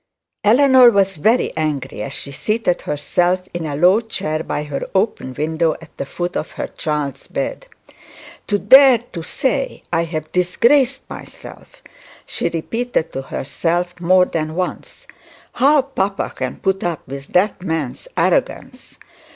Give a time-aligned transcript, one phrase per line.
[0.43, 5.31] Eleanor was very angry as she seated herself in a low chair by her open
[5.35, 7.67] window at the foot of her child's bed.
[8.47, 11.83] 'To dare to say that I have disgraced myself,'
[12.25, 15.05] she repeated to herself more than once.
[15.53, 18.97] 'How papa can put up with that man's arrogance!